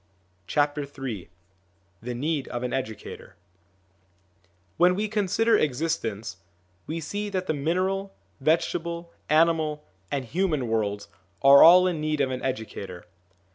[0.57, 0.67] Ill
[2.01, 3.35] THE NEED OF AN EDUCATOR
[4.77, 6.37] WHEN we consider existence,
[6.87, 11.07] we see that the mineral, vegetable, animal, and human worlds
[11.43, 13.05] are all in need of an educator.